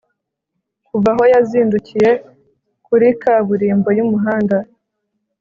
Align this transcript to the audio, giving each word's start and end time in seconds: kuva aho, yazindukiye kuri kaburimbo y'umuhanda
kuva 0.87 1.09
aho, 1.13 1.23
yazindukiye 1.33 2.09
kuri 2.85 3.07
kaburimbo 3.21 3.89
y'umuhanda 3.97 4.57